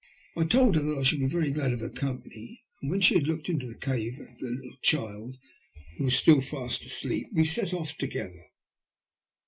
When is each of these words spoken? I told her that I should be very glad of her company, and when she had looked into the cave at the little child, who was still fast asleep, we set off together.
I 0.35 0.45
told 0.45 0.73
her 0.73 0.81
that 0.81 0.97
I 0.97 1.03
should 1.03 1.19
be 1.19 1.27
very 1.27 1.51
glad 1.51 1.73
of 1.73 1.79
her 1.81 1.89
company, 1.91 2.63
and 2.81 2.89
when 2.89 3.01
she 3.01 3.13
had 3.13 3.27
looked 3.27 3.49
into 3.49 3.67
the 3.67 3.77
cave 3.77 4.19
at 4.19 4.39
the 4.39 4.47
little 4.47 4.75
child, 4.81 5.37
who 5.99 6.05
was 6.05 6.15
still 6.15 6.41
fast 6.41 6.83
asleep, 6.83 7.27
we 7.33 7.45
set 7.45 7.71
off 7.71 7.95
together. 7.95 8.47